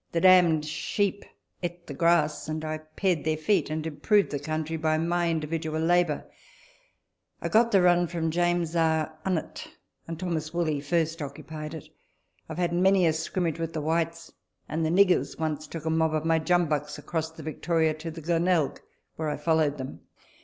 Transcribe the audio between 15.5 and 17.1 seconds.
took a mob of my "jumbuks"